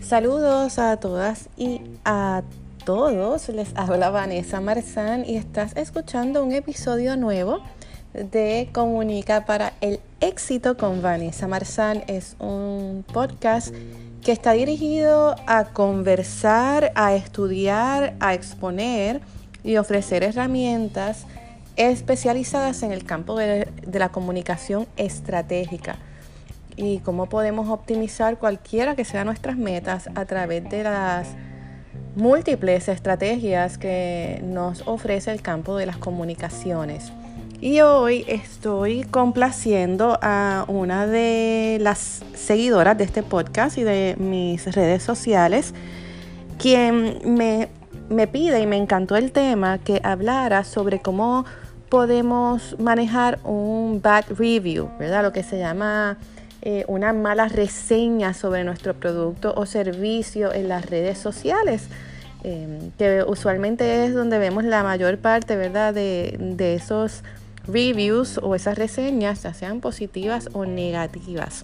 Saludos 0.00 0.78
a 0.78 0.96
todas 0.98 1.48
y 1.56 1.80
a 2.04 2.42
todos. 2.84 3.48
Les 3.48 3.70
habla 3.74 4.10
Vanessa 4.10 4.60
Marzán 4.60 5.24
y 5.26 5.36
estás 5.36 5.74
escuchando 5.76 6.44
un 6.44 6.52
episodio 6.52 7.16
nuevo 7.16 7.62
de 8.12 8.68
Comunica 8.72 9.44
para 9.44 9.72
el 9.80 9.98
éxito 10.20 10.76
con 10.76 11.02
Vanessa 11.02 11.48
Marzán. 11.48 12.04
Es 12.06 12.36
un 12.38 13.04
podcast 13.12 13.74
que 14.22 14.30
está 14.30 14.52
dirigido 14.52 15.34
a 15.46 15.64
conversar, 15.64 16.92
a 16.94 17.14
estudiar, 17.14 18.14
a 18.20 18.34
exponer 18.34 19.20
y 19.64 19.78
ofrecer 19.78 20.22
herramientas 20.22 21.26
especializadas 21.76 22.82
en 22.82 22.92
el 22.92 23.04
campo 23.04 23.36
de, 23.36 23.68
la 23.92 24.10
comunicación 24.10 24.86
estratégica 24.96 25.96
y 26.76 26.98
cómo 26.98 27.26
podemos 27.26 27.68
optimizar 27.68 28.38
cualquiera 28.38 28.96
que 28.96 29.04
sean 29.04 29.26
nuestras 29.26 29.56
metas 29.56 30.08
a 30.14 30.24
través 30.24 30.68
de 30.68 30.82
las 30.82 31.28
múltiples 32.16 32.88
estrategias 32.88 33.78
que 33.78 34.40
nos 34.44 34.82
ofrece 34.86 35.32
el 35.32 35.42
campo 35.42 35.76
de 35.76 35.86
las 35.86 35.96
comunicaciones. 35.96 37.12
Y 37.60 37.80
hoy 37.80 38.24
estoy 38.28 39.04
complaciendo 39.04 40.18
a 40.20 40.64
una 40.68 41.06
de 41.06 41.78
las 41.80 42.22
seguidoras 42.34 42.98
de 42.98 43.04
este 43.04 43.22
podcast 43.22 43.78
y 43.78 43.84
de 43.84 44.16
mis 44.18 44.74
redes 44.74 45.02
sociales, 45.02 45.72
quien 46.58 47.20
me, 47.24 47.68
me 48.10 48.26
pide 48.26 48.60
y 48.60 48.66
me 48.66 48.76
encantó 48.76 49.16
el 49.16 49.32
tema 49.32 49.78
que 49.78 50.00
hablara 50.04 50.64
sobre 50.64 51.00
cómo 51.00 51.46
podemos 51.94 52.76
manejar 52.80 53.38
un 53.44 54.02
bad 54.02 54.24
review, 54.36 54.90
¿verdad? 54.98 55.22
Lo 55.22 55.32
que 55.32 55.44
se 55.44 55.60
llama 55.60 56.18
eh, 56.60 56.84
una 56.88 57.12
mala 57.12 57.46
reseña 57.46 58.34
sobre 58.34 58.64
nuestro 58.64 58.94
producto 58.94 59.54
o 59.56 59.64
servicio 59.64 60.52
en 60.52 60.68
las 60.68 60.86
redes 60.86 61.18
sociales, 61.18 61.86
em, 62.42 62.90
que 62.98 63.22
usualmente 63.24 64.06
es 64.06 64.12
donde 64.12 64.40
vemos 64.40 64.64
la 64.64 64.82
mayor 64.82 65.18
parte, 65.18 65.54
¿verdad?, 65.54 65.94
de, 65.94 66.74
esos 66.74 67.22
reviews 67.68 68.40
o 68.42 68.56
esas 68.56 68.76
reseñas, 68.76 69.44
ya 69.44 69.54
sean 69.54 69.80
positivas 69.80 70.48
o 70.52 70.66
negativas. 70.66 71.62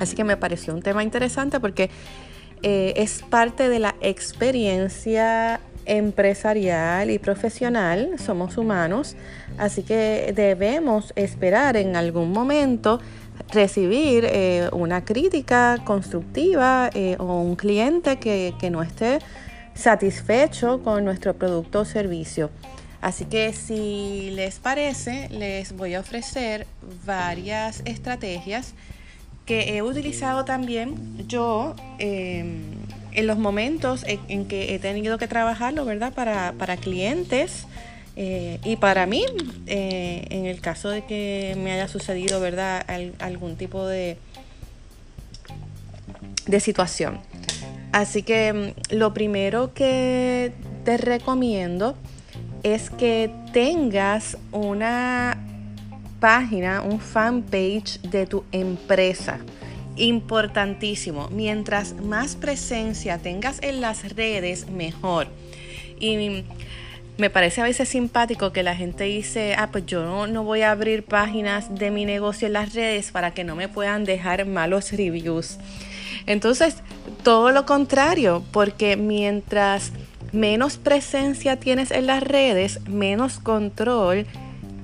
Así 0.00 0.16
que 0.16 0.24
me 0.24 0.38
pareció 0.38 0.72
un 0.72 0.80
tema 0.80 1.02
interesante 1.02 1.60
porque 1.60 1.90
eh, 2.62 2.94
es 2.96 3.22
parte 3.28 3.68
de 3.68 3.80
la 3.80 3.96
experiencia 4.00 5.60
empresarial 5.86 7.10
y 7.10 7.18
profesional, 7.18 8.16
somos 8.18 8.56
humanos, 8.56 9.16
así 9.58 9.82
que 9.82 10.32
debemos 10.34 11.12
esperar 11.16 11.76
en 11.76 11.96
algún 11.96 12.32
momento 12.32 13.00
recibir 13.52 14.24
eh, 14.26 14.68
una 14.72 15.04
crítica 15.04 15.78
constructiva 15.84 16.90
eh, 16.94 17.16
o 17.18 17.40
un 17.40 17.56
cliente 17.56 18.18
que, 18.18 18.54
no 18.70 18.82
esté 18.82 19.18
satisfecho 19.74 20.82
con 20.82 21.04
nuestro 21.04 21.34
producto 21.34 21.80
o 21.80 21.84
servicio. 21.84 22.50
Así 23.00 23.24
que 23.24 23.52
si 23.52 24.30
les 24.34 24.58
parece, 24.58 25.28
les 25.30 25.74
voy 25.74 25.94
a 25.94 26.00
ofrecer 26.00 26.66
varias 27.06 27.82
estrategias 27.86 28.74
que 29.46 29.76
he 29.76 29.82
utilizado 29.82 30.44
también 30.44 31.26
yo 31.26 31.74
em, 31.98 32.62
en 33.12 33.26
los 33.26 33.38
momentos 33.38 34.04
en, 34.06 34.46
que 34.46 34.74
he 34.74 34.78
tenido 34.78 35.18
que 35.18 35.28
trabajarlo, 35.28 35.84
¿verdad? 35.84 36.12
Para, 36.12 36.52
para 36.52 36.76
clientes 36.76 37.66
eh, 38.16 38.58
y 38.64 38.76
para 38.76 39.06
mí, 39.06 39.24
eh, 39.66 40.26
en 40.30 40.46
el 40.46 40.60
caso 40.60 40.88
de 40.88 41.04
que 41.04 41.56
me 41.58 41.72
haya 41.72 41.88
sucedido, 41.88 42.40
¿verdad?, 42.40 42.84
algún 43.18 43.56
tipo 43.56 43.86
de, 43.86 44.18
de 46.46 46.60
situación. 46.60 47.20
Así 47.92 48.22
que 48.22 48.52
mm, 48.52 48.94
lo 48.94 49.14
primero 49.14 49.72
que 49.74 50.52
te 50.84 50.96
recomiendo 50.96 51.96
es 52.62 52.90
que 52.90 53.30
tengas 53.52 54.36
una 54.52 55.38
página, 56.20 56.82
un 56.82 57.00
fanpage 57.00 58.00
de 58.02 58.26
tu 58.26 58.44
empresa. 58.52 59.38
Importantísimo. 60.00 61.28
Mientras 61.30 61.94
más 61.94 62.34
presencia 62.34 63.18
tengas 63.18 63.58
en 63.62 63.82
las 63.82 64.16
redes, 64.16 64.70
mejor. 64.70 65.26
Y 65.98 66.44
me 67.18 67.28
parece 67.28 67.60
a 67.60 67.64
veces 67.64 67.90
simpático 67.90 68.50
que 68.50 68.62
la 68.62 68.74
gente 68.74 69.04
dice, 69.04 69.54
ah, 69.58 69.68
pues 69.70 69.84
yo 69.84 70.26
no, 70.26 70.42
voy 70.42 70.62
a 70.62 70.70
abrir 70.70 71.04
páginas 71.04 71.74
de 71.74 71.90
mi 71.90 72.06
negocio 72.06 72.46
en 72.46 72.54
las 72.54 72.72
redes 72.72 73.10
para 73.10 73.32
que 73.32 73.44
no 73.44 73.56
me 73.56 73.68
puedan 73.68 74.06
dejar 74.06 74.46
malos 74.46 74.90
reviews. 74.92 75.58
Entonces, 76.24 76.76
todo 77.22 77.50
lo 77.50 77.66
contrario, 77.66 78.42
porque 78.52 78.96
mientras 78.96 79.92
menos 80.32 80.78
presencia 80.78 81.56
tienes 81.56 81.90
en 81.90 82.06
las 82.06 82.22
redes, 82.22 82.80
menos 82.88 83.38
control 83.38 84.24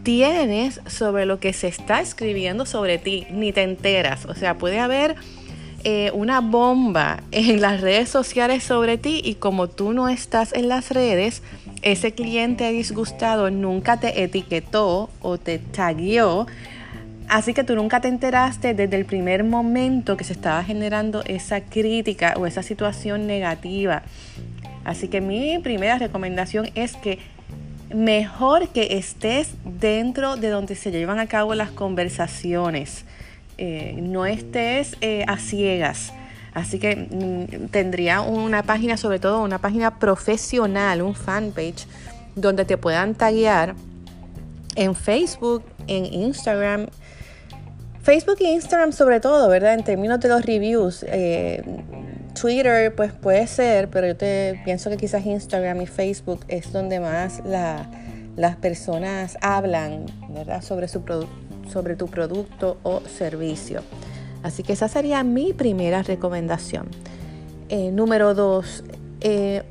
tienes 0.06 0.80
sobre 0.86 1.26
lo 1.26 1.40
que 1.40 1.52
se 1.52 1.66
está 1.66 2.00
escribiendo 2.00 2.64
sobre 2.64 2.96
ti, 2.96 3.26
ni 3.32 3.52
te 3.52 3.64
enteras. 3.64 4.24
O 4.26 4.36
sea, 4.36 4.56
puede 4.56 4.78
haber 4.78 5.16
eh, 5.82 6.12
una 6.14 6.40
bomba 6.40 7.24
en 7.32 7.60
las 7.60 7.80
redes 7.80 8.08
sociales 8.08 8.62
sobre 8.62 8.98
ti 8.98 9.20
y 9.24 9.34
como 9.34 9.66
tú 9.66 9.92
no 9.92 10.08
estás 10.08 10.52
en 10.52 10.68
las 10.68 10.90
redes, 10.90 11.42
ese 11.82 12.12
cliente 12.12 12.70
disgustado 12.70 13.50
nunca 13.50 13.98
te 13.98 14.22
etiquetó 14.22 15.10
o 15.22 15.38
te 15.38 15.58
tagueó, 15.58 16.46
así 17.28 17.52
que 17.52 17.64
tú 17.64 17.74
nunca 17.74 18.00
te 18.00 18.06
enteraste 18.06 18.74
desde 18.74 18.94
el 18.94 19.06
primer 19.06 19.42
momento 19.42 20.16
que 20.16 20.22
se 20.22 20.34
estaba 20.34 20.62
generando 20.62 21.24
esa 21.24 21.62
crítica 21.62 22.34
o 22.36 22.46
esa 22.46 22.62
situación 22.62 23.26
negativa. 23.26 24.04
Así 24.84 25.08
que 25.08 25.20
mi 25.20 25.58
primera 25.58 25.98
recomendación 25.98 26.70
es 26.76 26.94
que 26.94 27.18
mejor 27.94 28.68
que 28.68 28.98
estés 28.98 29.50
dentro 29.64 30.36
de 30.36 30.48
donde 30.48 30.74
se 30.74 30.90
llevan 30.90 31.18
a 31.18 31.26
cabo 31.26 31.54
las 31.54 31.70
conversaciones. 31.70 33.04
Eh, 33.58 33.98
no 34.02 34.26
estés 34.26 34.96
eh, 35.00 35.24
a 35.26 35.38
ciegas. 35.38 36.12
Así 36.52 36.78
que 36.78 36.96
mm, 36.96 37.68
tendría 37.68 38.20
una 38.22 38.62
página, 38.62 38.96
sobre 38.96 39.18
todo 39.18 39.42
una 39.42 39.58
página 39.58 39.98
profesional, 39.98 41.02
un 41.02 41.14
fanpage, 41.14 41.86
donde 42.34 42.64
te 42.64 42.76
puedan 42.76 43.14
taguear 43.14 43.74
en 44.74 44.94
Facebook, 44.94 45.62
en 45.86 46.06
Instagram. 46.06 46.86
Facebook 48.02 48.36
e 48.40 48.52
Instagram 48.52 48.92
sobre 48.92 49.20
todo, 49.20 49.48
¿verdad? 49.48 49.74
En 49.74 49.84
términos 49.84 50.20
de 50.20 50.28
los 50.28 50.44
reviews. 50.44 51.04
Eh, 51.08 51.62
Twitter, 52.40 52.94
pues 52.94 53.12
puede 53.12 53.46
ser, 53.46 53.88
pero 53.88 54.06
yo 54.06 54.16
te 54.16 54.60
pienso 54.64 54.90
que 54.90 54.96
quizás 54.96 55.24
Instagram 55.24 55.80
y 55.82 55.86
Facebook 55.86 56.40
es 56.48 56.72
donde 56.72 57.00
más 57.00 57.42
las 57.44 58.56
personas 58.56 59.38
hablan, 59.40 60.06
¿verdad? 60.28 60.62
Sobre 60.62 60.88
su 60.88 61.02
sobre 61.70 61.96
tu 61.96 62.06
producto 62.06 62.78
o 62.82 63.00
servicio. 63.00 63.82
Así 64.42 64.62
que 64.62 64.74
esa 64.74 64.88
sería 64.88 65.24
mi 65.24 65.52
primera 65.52 66.02
recomendación. 66.02 66.88
Eh, 67.68 67.90
número 67.90 68.34
dos, 68.34 68.84
eh, 69.20 69.62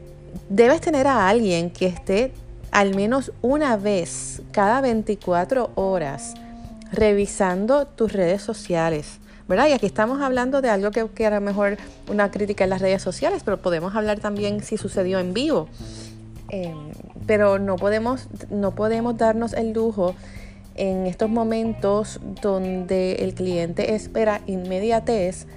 debes 0.49 0.81
tener 0.81 1.07
a 1.07 1.29
alguien 1.29 1.69
que 1.69 1.85
esté 1.85 2.33
al 2.71 2.93
menos 2.93 3.31
una 3.41 3.77
vez 3.77 4.41
cada 4.51 4.81
24 4.81 5.71
horas 5.75 6.33
revisando 6.91 7.87
tus 7.87 8.11
redes 8.11 8.41
sociales. 8.41 9.19
¿Verdad? 9.47 9.67
Y 9.67 9.73
aquí 9.73 9.85
estamos 9.85 10.21
hablando 10.21 10.61
de 10.61 10.69
algo 10.69 10.91
que, 10.91 11.07
que 11.09 11.25
a 11.25 11.29
lo 11.29 11.41
mejor 11.41 11.77
una 12.09 12.31
crítica 12.31 12.63
en 12.63 12.69
las 12.71 12.81
redes 12.81 13.01
sociales, 13.01 13.43
pero 13.43 13.57
podemos 13.57 13.95
hablar 13.95 14.19
también 14.19 14.63
si 14.63 14.77
sucedió 14.77 15.19
en 15.19 15.33
vivo. 15.33 15.67
Eh, 16.49 16.73
pero 17.25 17.59
no 17.59 17.75
podemos, 17.75 18.27
no 18.49 18.71
podemos 18.75 19.17
darnos 19.17 19.53
el 19.53 19.73
lujo 19.73 20.15
en 20.75 21.07
estos 21.07 21.29
momentos 21.29 22.19
donde 22.41 23.13
el 23.15 23.33
cliente 23.33 23.95
espera 23.95 24.41
inmediatez, 24.45 25.47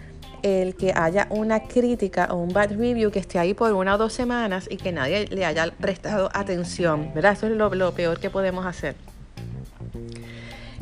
el 0.43 0.77
que 0.77 0.93
haya 0.95 1.27
una 1.31 1.65
crítica 1.65 2.29
o 2.31 2.37
un 2.37 2.51
bad 2.51 2.71
review 2.71 3.11
que 3.11 3.19
esté 3.19 3.39
ahí 3.39 3.55
por 3.55 3.73
una 3.73 3.97
o 3.97 3.99
dos 3.99 4.13
semanas 4.13 4.69
y 4.71 4.77
que 4.77 4.93
nadie 4.93 5.27
le 5.27 5.45
haya 5.45 5.73
prestado 5.79 6.31
atención, 6.33 7.11
¿verdad? 7.13 7.33
Eso 7.33 7.49
es 7.49 7.53
lo, 7.53 7.93
peor 7.93 8.21
que 8.21 8.31
podemos 8.31 8.65
hacer. 8.65 8.95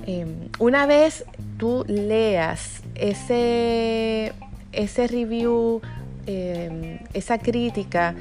Em, 0.06 0.50
una 0.58 0.86
vez 0.86 1.24
tú 1.58 1.84
leas 1.88 2.82
ese, 2.98 4.32
ese 4.72 5.06
review, 5.06 5.80
em, 6.26 6.98
esa 7.12 7.38
crítica, 7.38 8.14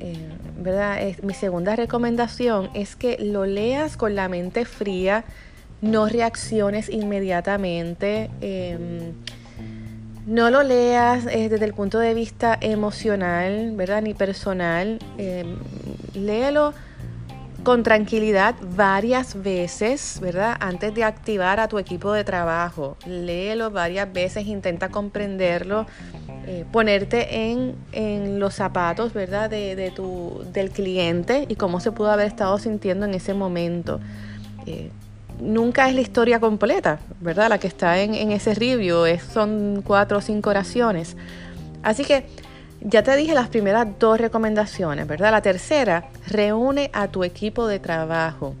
em, 0.00 0.62
¿verdad? 0.62 0.98
mi 1.22 1.34
segunda 1.34 1.76
recomendación 1.76 2.70
es 2.74 2.96
que 2.96 3.16
lo 3.18 3.46
leas 3.46 3.96
con 3.96 4.14
la 4.14 4.28
mente 4.28 4.64
fría, 4.64 5.24
no 5.80 6.08
reacciones 6.08 6.88
inmediatamente. 6.88 8.30
Em, 8.40 9.12
no 10.26 10.50
lo 10.50 10.62
leas 10.62 11.26
eh, 11.26 11.48
desde 11.48 11.64
el 11.64 11.72
punto 11.72 11.98
de 11.98 12.12
vista 12.12 12.58
emocional, 12.60 13.72
¿verdad? 13.76 14.02
Ni 14.02 14.12
personal. 14.12 14.98
Léelo 16.14 16.74
con 17.68 17.82
tranquilidad 17.82 18.54
varias 18.74 19.42
veces, 19.42 20.20
¿verdad? 20.22 20.56
Antes 20.58 20.94
de 20.94 21.04
activar 21.04 21.60
a 21.60 21.68
tu 21.68 21.78
equipo 21.78 22.14
de 22.14 22.24
trabajo. 22.24 22.96
Léelo 23.04 23.70
varias 23.70 24.10
veces, 24.10 24.46
intenta 24.46 24.88
comprenderlo, 24.88 25.84
eh, 26.46 26.64
ponerte 26.72 27.50
en, 27.50 28.40
los 28.40 28.54
zapatos, 28.54 29.12
¿verdad? 29.12 29.50
De, 29.50 29.92
tu, 29.94 30.46
del 30.50 30.70
cliente 30.70 31.44
y 31.46 31.56
cómo 31.56 31.78
se 31.80 31.92
pudo 31.92 32.10
haber 32.10 32.28
estado 32.28 32.56
sintiendo 32.56 33.04
en 33.04 33.12
ese 33.12 33.34
momento. 33.34 34.00
Eh, 34.64 34.90
nunca 35.38 35.90
es 35.90 35.94
la 35.94 36.00
historia 36.00 36.40
completa, 36.40 37.00
¿verdad? 37.20 37.50
La 37.50 37.58
que 37.58 37.66
está 37.66 38.00
en, 38.00 38.14
en 38.14 38.32
ese 38.32 38.54
review, 38.54 39.04
es, 39.04 39.22
son 39.22 39.82
cuatro 39.86 40.16
o 40.16 40.20
cinco 40.22 40.48
oraciones. 40.48 41.18
Así 41.82 42.02
que 42.02 42.24
ya 42.80 43.02
te 43.02 43.16
dije 43.16 43.34
las 43.34 43.48
primeras 43.48 43.86
dos 43.98 44.18
recomendaciones, 44.18 45.06
¿verdad? 45.06 45.32
La 45.32 45.42
tercera, 45.42 46.08
reúne 46.26 46.90
a 46.92 47.08
tu 47.08 47.24
equipo 47.24 47.66
de 47.66 47.78
trabajo. 47.78 48.54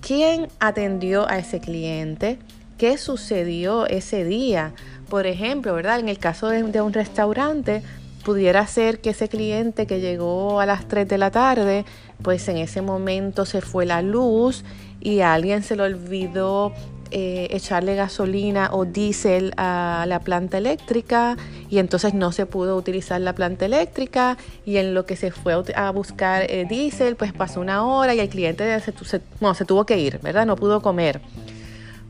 ¿Quién 0.00 0.48
atendió 0.58 1.28
a 1.28 1.38
ese 1.38 1.60
cliente? 1.60 2.38
¿Qué 2.78 2.98
sucedió 2.98 3.86
ese 3.86 4.24
día? 4.24 4.72
Por 5.08 5.26
ejemplo, 5.26 5.74
¿verdad? 5.74 6.00
En 6.00 6.08
el 6.08 6.18
caso 6.18 6.48
de, 6.48 6.80
un 6.80 6.92
restaurante, 6.92 7.82
pudiera 8.24 8.66
ser 8.66 9.00
que 9.00 9.10
ese 9.10 9.28
cliente 9.28 9.86
que 9.86 10.00
llegó 10.00 10.60
a 10.60 10.66
las 10.66 10.88
3 10.88 11.06
de 11.08 11.18
la 11.18 11.30
tarde, 11.30 11.84
pues 12.22 12.48
en 12.48 12.56
ese 12.56 12.80
momento 12.80 13.44
se 13.44 13.60
fue 13.60 13.86
la 13.86 14.02
luz 14.02 14.64
y 15.00 15.20
alguien 15.20 15.62
se 15.62 15.76
le 15.76 15.82
olvidó 15.84 16.72
eh, 17.10 17.48
echarle 17.50 17.94
gasolina 17.94 18.70
o 18.72 18.84
diésel 18.84 19.52
a 19.56 20.04
la 20.06 20.20
planta 20.20 20.58
eléctrica 20.58 21.36
y 21.68 21.78
entonces 21.78 22.14
no 22.14 22.32
se 22.32 22.46
pudo 22.46 22.76
utilizar 22.76 23.20
la 23.20 23.34
planta 23.34 23.64
eléctrica 23.64 24.36
y 24.64 24.76
en 24.76 24.94
lo 24.94 25.06
que 25.06 25.16
se 25.16 25.30
fue 25.30 25.54
a 25.74 25.90
buscar 25.90 26.50
eh, 26.50 26.66
diésel 26.68 27.16
pues 27.16 27.32
pasó 27.32 27.60
una 27.60 27.84
hora 27.84 28.14
y 28.14 28.20
el 28.20 28.28
cliente 28.28 28.80
se, 28.80 28.92
se 28.92 29.64
tuvo 29.64 29.86
que 29.86 29.98
ir, 29.98 30.18
¿verdad? 30.20 30.46
No 30.46 30.56
pudo 30.56 30.82
comer. 30.82 31.20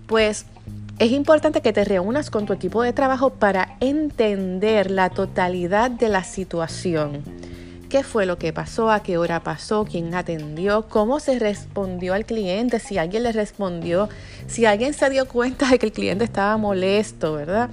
Pues 0.06 0.46
es 0.98 1.12
importante 1.12 1.62
que 1.62 1.72
te 1.72 1.84
reúnas 1.84 2.30
con 2.30 2.46
tu 2.46 2.52
equipo 2.52 2.82
de 2.82 2.92
trabajo 2.92 3.30
para 3.30 3.76
entender 3.80 4.90
la 4.90 5.08
totalidad 5.08 5.90
de 5.90 6.08
la 6.08 6.24
situación 6.24 7.22
qué 7.90 8.02
fue 8.02 8.24
lo 8.24 8.38
que 8.38 8.54
pasó, 8.54 8.90
a 8.90 9.02
qué 9.02 9.18
hora 9.18 9.42
pasó, 9.42 9.84
quién 9.84 10.14
atendió, 10.14 10.86
cómo 10.88 11.20
se 11.20 11.38
respondió 11.38 12.14
al 12.14 12.24
cliente, 12.24 12.78
si 12.78 12.96
alguien 12.96 13.24
le 13.24 13.32
respondió, 13.32 14.08
si 14.46 14.64
alguien 14.64 14.94
se 14.94 15.10
dio 15.10 15.28
cuenta 15.28 15.68
de 15.68 15.78
que 15.78 15.86
el 15.86 15.92
cliente 15.92 16.24
estaba 16.24 16.56
molesto, 16.56 17.34
¿verdad? 17.34 17.68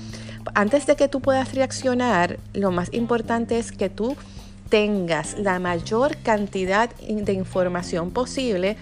Antes 0.56 0.88
de 0.88 0.96
que 0.96 1.08
tú 1.08 1.22
puedas 1.22 1.54
reaccionar, 1.54 2.40
lo 2.54 2.72
más 2.72 2.92
importante 2.94 3.60
es 3.60 3.72
que 3.72 3.90
tú 3.90 4.18
tengas 4.70 5.38
la 5.38 5.60
mayor 5.60 6.18
cantidad 6.18 6.90
de 6.96 7.34
información 7.34 8.12
posible 8.12 8.76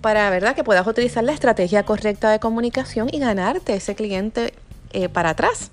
para 0.00 0.30
verdad 0.30 0.56
que 0.56 0.64
puedas 0.64 0.86
utilizar 0.86 1.22
la 1.22 1.32
estrategia 1.32 1.84
correcta 1.84 2.30
de 2.30 2.40
comunicación 2.40 3.08
y 3.12 3.18
ganarte 3.20 3.74
ese 3.74 3.94
cliente 3.94 4.54
eh, 4.92 5.08
para 5.10 5.30
atrás. 5.30 5.70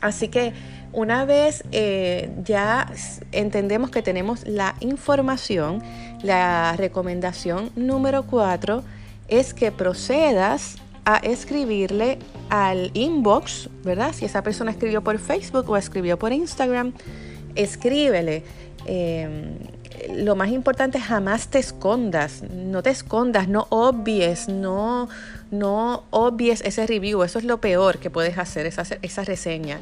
Así 0.00 0.28
que 0.28 0.54
una 0.92 1.24
vez 1.24 1.64
eh, 1.72 2.30
ya 2.44 2.92
entendemos 3.32 3.90
que 3.90 4.02
tenemos 4.02 4.46
la 4.46 4.74
información, 4.80 5.82
la 6.22 6.74
recomendación 6.76 7.70
número 7.76 8.24
cuatro 8.24 8.82
es 9.28 9.54
que 9.54 9.70
procedas 9.70 10.76
a 11.04 11.16
escribirle 11.18 12.18
al 12.50 12.90
inbox, 12.94 13.68
¿verdad? 13.84 14.12
Si 14.12 14.24
esa 14.24 14.42
persona 14.42 14.70
escribió 14.70 15.02
por 15.02 15.18
Facebook 15.18 15.68
o 15.70 15.76
escribió 15.76 16.18
por 16.18 16.32
Instagram, 16.32 16.92
escríbele. 17.54 18.42
Em, 18.86 19.54
lo 20.14 20.34
más 20.34 20.50
importante 20.50 20.98
es 20.98 21.04
jamás 21.04 21.48
te 21.48 21.58
escondas, 21.58 22.42
no 22.42 22.82
te 22.82 22.90
escondas, 22.90 23.48
no 23.48 23.66
obvies, 23.70 24.48
no, 24.48 25.08
no 25.50 26.04
obvies 26.10 26.62
ese 26.62 26.86
review, 26.86 27.22
eso 27.22 27.38
es 27.38 27.44
lo 27.44 27.60
peor 27.60 27.98
que 27.98 28.10
puedes 28.10 28.38
hacer, 28.38 28.66
esa, 28.66 28.84
esa 29.02 29.24
reseña. 29.24 29.78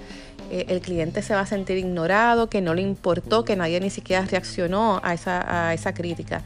Eh, 0.51 0.67
el 0.69 0.81
cliente 0.81 1.23
se 1.23 1.35
va 1.35 1.41
a 1.41 1.47
sentir 1.47 1.77
ignorado, 1.77 2.49
que 2.49 2.61
no 2.61 2.75
le 2.75 2.83
importó, 2.83 3.45
que 3.45 3.57
nadie 3.57 3.81
ni 3.81 3.91
siquiera 3.91 4.25
reaccionó 4.25 5.01
a 5.03 5.15
esa, 5.15 5.69
a 5.69 5.75
esa 5.75 5.93
crítica. 5.93 6.43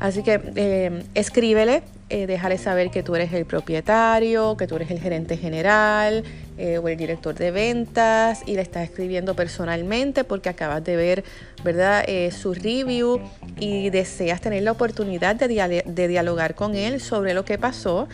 Así 0.00 0.22
que 0.22 0.40
eh, 0.54 1.02
escríbele, 1.14 1.82
eh, 2.08 2.26
déjale 2.26 2.56
saber 2.58 2.90
que 2.90 3.02
tú 3.02 3.16
eres 3.16 3.32
el 3.32 3.46
propietario, 3.46 4.56
que 4.56 4.68
tú 4.68 4.76
eres 4.76 4.90
el 4.90 5.00
gerente 5.00 5.36
general 5.36 6.24
o 6.82 6.88
el 6.88 6.96
director 6.96 7.36
de 7.36 7.52
ventas 7.52 8.42
y 8.44 8.56
le 8.56 8.62
estás 8.62 8.82
escribiendo 8.82 9.36
personalmente 9.36 10.24
porque 10.24 10.48
acabas 10.48 10.82
de 10.82 10.96
ver 10.96 11.24
¿verdad? 11.62 12.04
su 12.32 12.52
review 12.52 13.20
y 13.60 13.90
deseas 13.90 14.40
tener 14.40 14.64
la 14.64 14.72
oportunidad 14.72 15.36
de, 15.36 15.84
de 15.86 16.08
dialogar 16.08 16.56
con 16.56 16.74
él 16.74 17.00
sobre 17.00 17.32
lo 17.32 17.44
que 17.44 17.58
pasó. 17.58 18.08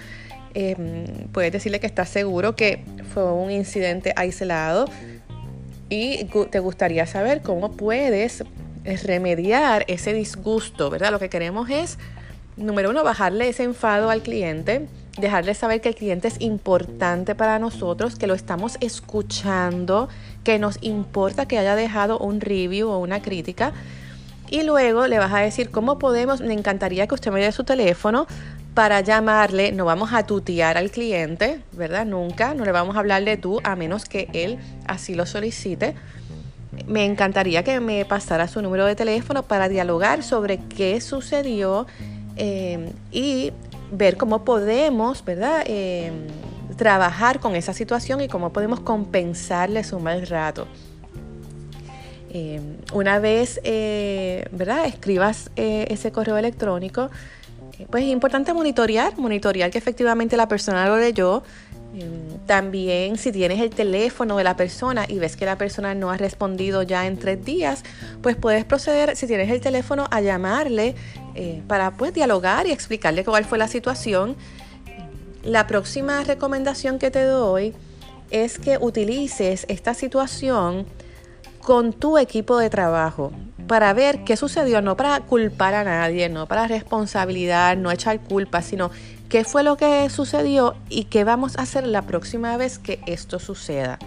puedes 1.33 1.53
decirle 1.53 1.81
que 1.81 1.87
estás 1.87 2.11
seguro 2.11 2.55
que 2.55 2.85
fue 3.15 3.33
un 3.33 3.51
incidente 3.51 4.13
aislado 4.15 4.91
y 5.95 6.25
te 6.51 6.59
gustaría 6.59 7.07
saber 7.07 7.41
cómo 7.43 7.73
puedes 7.73 8.45
remediar 9.05 9.85
ese 9.87 10.13
disgusto, 10.13 10.91
¿verdad? 10.91 11.13
Lo 11.13 11.19
que 11.19 11.29
queremos 11.29 11.71
es, 11.71 11.99
número 12.57 12.91
uno, 12.91 13.05
bajarle 13.05 13.49
ese 13.49 13.63
enfado 13.63 14.11
al 14.11 14.23
cliente, 14.23 14.89
dejarle 15.19 15.55
saber 15.55 15.81
que 15.81 15.91
el 15.91 15.95
cliente 15.95 16.29
es 16.29 16.41
importante 16.41 17.35
para 17.35 17.59
nosotros, 17.59 18.17
que 18.17 18.27
lo 18.27 18.35
estamos 18.35 18.77
escuchando, 18.81 20.09
que 20.43 20.59
nos 20.59 20.79
importa 20.83 21.47
que 21.47 21.59
haya 21.59 21.77
dejado 21.77 22.19
un 22.19 22.41
review 22.41 22.89
o 22.89 22.99
una 22.99 23.23
crítica. 23.23 23.73
Y 24.51 24.63
luego 24.63 25.07
le 25.07 25.19
vas 25.19 25.33
a 25.33 25.39
decir 25.39 25.71
cómo 25.71 25.99
podemos, 25.99 26.41
me 26.41 26.53
encantaría 26.53 27.07
que 27.07 27.15
usted 27.15 27.31
me 27.31 27.41
dé 27.41 27.53
su 27.53 27.65
teléfono 27.65 28.27
para 28.75 29.01
llamarle, 29.01 29.71
no 29.71 29.85
vamos 29.85 30.13
a 30.13 30.27
tutear 30.27 30.77
al 30.77 30.91
cliente, 30.91 31.61
¿verdad? 31.73 32.05
Nunca, 32.05 32.55
no 32.55 32.65
le 32.65 32.73
vamos 32.73 32.97
a 32.97 32.99
hablar 32.99 33.25
de 33.25 33.37
tú 33.37 33.61
a 33.63 33.77
menos 33.77 34.05
que 34.05 34.29
él 34.33 34.59
así 34.87 35.15
lo 35.15 35.27
solicite. 35.27 35.95
Me 36.89 37.05
encantaría 37.05 37.63
que 37.63 37.79
me 37.79 38.05
pasara 38.05 38.49
su 38.49 38.61
número 38.61 38.85
de 38.85 38.97
teléfono 38.97 39.45
para 39.45 39.69
dialogar 39.69 40.25
sobre 40.25 40.59
qué 40.59 41.01
sucedió 41.01 41.87
eh, 42.37 42.91
y 43.13 43.53
ver 43.93 44.17
cómo 44.17 44.45
podemos, 44.45 45.25
¿verdad? 45.25 45.63
Eh, 45.67 46.11
trabajar 46.77 47.39
con 47.39 47.55
esa 47.55 47.73
situación 47.73 48.21
y 48.23 48.29
cómo 48.29 48.53
podemos 48.53 48.81
compensarle 48.81 49.85
su 49.85 50.01
mal 50.01 50.27
rato. 50.27 50.67
Eh, 52.31 52.61
una 52.93 53.21
vez, 53.21 53.61
¿verdad? 54.51 54.87
Escribas 54.87 55.51
ese 55.55 56.11
correo 56.11 56.37
electrónico, 56.37 57.11
pues 57.91 58.05
es 58.05 58.11
importante 58.11 58.53
monitorear, 58.53 59.17
monitorear 59.19 59.71
que 59.71 59.79
efectivamente 59.79 60.37
la 60.37 60.49
persona 60.49 60.87
lo 60.87 60.97
leyó. 60.97 61.43
Mm, 61.93 62.47
también 62.47 63.17
si 63.17 63.31
tienes 63.31 63.61
el 63.61 63.71
teléfono 63.71 64.37
de 64.37 64.45
la 64.45 64.57
persona 64.57 65.05
y 65.09 65.19
ves 65.19 65.37
que 65.37 65.45
la 65.45 65.57
persona 65.57 65.95
no 65.95 66.11
ha 66.11 66.17
respondido 66.17 66.83
ya 66.83 67.07
en 67.07 67.19
tres 67.19 67.45
días, 67.45 67.85
pues 68.21 68.37
puedes 68.37 68.65
proceder, 68.65 69.17
si 69.17 69.27
tienes 69.27 69.51
el 69.51 69.61
teléfono, 69.61 70.07
a 70.11 70.21
llamarle 70.21 70.95
eh, 71.35 71.63
para 71.69 71.93
pues 71.93 72.13
dialogar 72.13 72.67
y 72.67 72.73
explicarle 72.73 73.25
cuál 73.25 73.45
fue 73.45 73.59
la 73.59 73.69
situación. 73.69 74.37
La 75.45 75.67
próxima 75.67 76.25
recomendación 76.25 76.99
que 76.99 77.11
te 77.11 77.23
doy 77.23 77.75
es 78.31 78.59
que 78.59 78.79
utilices 78.79 79.67
esta 79.69 79.95
situación 79.95 80.87
con 81.61 81.93
tu 81.93 82.19
equipo 82.19 82.59
de 82.59 82.71
trabajo 82.71 83.33
para 83.67 83.93
ver 83.93 84.25
qué 84.25 84.37
sucedió, 84.37 84.83
no 84.83 84.97
para 84.97 85.21
culpar 85.21 85.75
a 85.75 85.85
nadie, 85.85 86.29
no 86.29 86.47
para 86.47 86.69
responsabilidad, 86.69 87.77
no 87.77 87.91
echar 87.91 88.21
culpa, 88.21 88.63
sino 88.63 88.91
qué 89.29 89.45
fue 89.45 89.63
lo 89.63 89.77
que 89.77 90.09
sucedió 90.11 90.77
y 90.89 91.05
qué 91.05 91.25
vamos 91.25 91.57
a 91.57 91.63
hacer 91.63 91.87
la 91.87 92.03
próxima 92.03 92.57
vez 92.57 92.79
que 92.79 93.01
esto 93.07 93.39
suceda. 93.39 93.99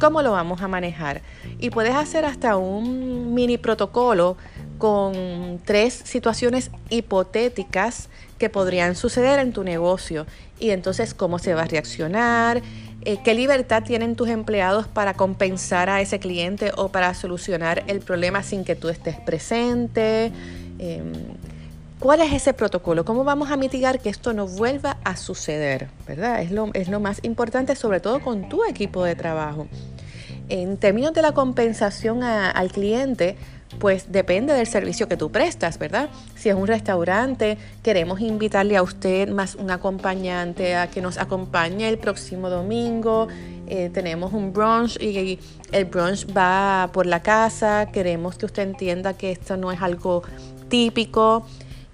¿Cómo 0.00 0.20
lo 0.20 0.32
vamos 0.32 0.60
a 0.60 0.68
manejar? 0.68 1.22
Y 1.58 1.70
puedes 1.70 1.94
hacer 1.94 2.26
hasta 2.26 2.56
un 2.56 3.32
mini 3.32 3.56
protocolo 3.56 4.36
con 4.76 5.58
tres 5.64 5.94
situaciones 6.04 6.70
hipotéticas 6.90 8.10
que 8.38 8.50
podrían 8.50 8.94
suceder 8.94 9.38
en 9.38 9.52
tu 9.52 9.64
negocio 9.64 10.26
y 10.58 10.70
entonces 10.70 11.14
cómo 11.14 11.38
se 11.38 11.54
va 11.54 11.62
a 11.62 11.66
reaccionar, 11.66 12.60
eh, 13.06 13.18
qué 13.22 13.34
libertad 13.34 13.84
tienen 13.84 14.16
tus 14.16 14.28
empleados 14.28 14.88
para 14.88 15.14
compensar 15.14 15.88
a 15.88 16.00
ese 16.00 16.18
cliente 16.18 16.72
o 16.76 16.88
para 16.88 17.14
solucionar 17.14 17.84
el 17.86 18.00
problema 18.00 18.42
sin 18.42 18.64
que 18.64 18.74
tú 18.74 18.88
estés 18.88 19.14
presente. 19.20 20.32
Em, 20.80 21.12
¿Cuál 22.00 22.20
es 22.22 22.32
ese 22.32 22.52
protocolo? 22.52 23.04
¿Cómo 23.04 23.22
vamos 23.22 23.52
a 23.52 23.56
mitigar 23.56 24.00
que 24.00 24.08
esto 24.08 24.32
no 24.32 24.48
vuelva 24.48 24.96
a 25.04 25.14
suceder? 25.14 25.86
¿Verdad? 26.08 26.42
Es 26.42 26.50
lo, 26.50 26.70
es 26.74 26.88
lo 26.88 26.98
más 26.98 27.20
importante, 27.22 27.76
sobre 27.76 28.00
todo 28.00 28.20
con 28.20 28.48
tu 28.48 28.64
equipo 28.64 29.04
de 29.04 29.14
trabajo. 29.14 29.68
En 30.48 30.76
términos 30.76 31.14
de 31.14 31.22
la 31.22 31.30
compensación 31.30 32.24
al 32.24 32.72
cliente, 32.72 33.36
pues 33.78 34.10
depende 34.10 34.52
del 34.52 34.66
servicio 34.66 35.08
que 35.08 35.16
tú 35.16 35.30
prestas, 35.30 35.78
¿verdad? 35.78 36.08
Si 36.34 36.48
es 36.48 36.54
un 36.54 36.66
restaurante, 36.66 37.58
queremos 37.82 38.20
invitarle 38.20 38.76
a 38.76 38.82
usted 38.82 39.28
más 39.28 39.54
un 39.54 39.70
acompañante 39.70 40.76
a 40.76 40.88
que 40.90 41.00
nos 41.00 41.18
acompañe 41.18 41.88
el 41.88 41.98
próximo 41.98 42.50
domingo. 42.50 43.28
Eh, 43.66 43.90
tenemos 43.92 44.32
un 44.32 44.52
brunch 44.52 45.00
y 45.00 45.38
el 45.72 45.84
brunch 45.86 46.26
va 46.36 46.90
por 46.92 47.06
la 47.06 47.22
casa. 47.22 47.90
Queremos 47.92 48.36
que 48.36 48.46
usted 48.46 48.62
entienda 48.62 49.14
que 49.14 49.32
esto 49.32 49.56
no 49.56 49.72
es 49.72 49.82
algo 49.82 50.22
típico. 50.68 51.44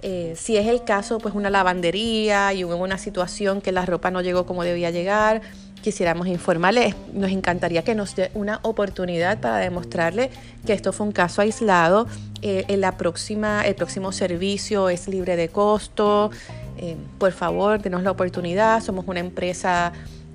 Eh, 0.03 0.35
si 0.37 0.57
es 0.57 0.67
el 0.67 0.83
caso, 0.83 1.19
pues 1.19 1.35
una 1.35 1.49
lavandería 1.49 2.53
y 2.53 2.65
hubo 2.65 2.77
una 2.77 2.99
situación 2.99 3.61
que 3.61 3.71
la 3.71 3.87
ropa 3.87 4.11
no 4.11 4.21
llegó 4.21 4.47
como 4.47 4.65
debía 4.65 4.91
llegar, 4.91 5.43
quisiéramos 5.83 6.27
informarle, 6.29 6.95
nos 7.13 7.31
encantaría 7.31 7.83
que 7.83 7.95
nos 7.95 8.17
dé 8.17 8.31
una 8.35 8.61
oportunidad 8.63 9.41
para 9.41 9.59
demostrarle 9.59 10.31
que 10.65 10.73
esto 10.73 10.93
fue 10.93 11.07
un 11.07 11.13
caso 11.13 11.43
aislado. 11.43 12.07
Eh, 12.41 12.65
en 12.69 12.81
la 12.81 12.97
próxima, 12.97 13.67
el 13.67 13.75
próximo 13.75 14.13
servicio 14.13 14.89
es 14.89 15.09
libre 15.09 15.37
de 15.37 15.49
costo. 15.49 16.31
Eh, 16.79 16.97
por 17.19 17.33
favor, 17.33 17.83
denos 17.83 18.03
la 18.03 18.13
oportunidad. 18.13 18.83
Somos 18.83 19.07
una 19.07 19.21
empresa, 19.21 19.93